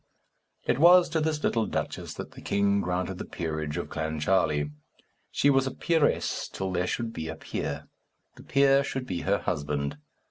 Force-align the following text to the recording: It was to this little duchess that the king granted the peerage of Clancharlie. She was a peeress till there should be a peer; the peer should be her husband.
It 0.65 0.79
was 0.79 1.09
to 1.09 1.21
this 1.21 1.43
little 1.43 1.67
duchess 1.67 2.15
that 2.15 2.31
the 2.31 2.41
king 2.41 2.81
granted 2.81 3.19
the 3.19 3.23
peerage 3.23 3.77
of 3.77 3.89
Clancharlie. 3.91 4.71
She 5.29 5.51
was 5.51 5.67
a 5.67 5.71
peeress 5.75 6.47
till 6.51 6.71
there 6.71 6.87
should 6.87 7.13
be 7.13 7.27
a 7.27 7.35
peer; 7.35 7.87
the 8.35 8.41
peer 8.41 8.83
should 8.83 9.05
be 9.05 9.21
her 9.21 9.37
husband. 9.37 9.99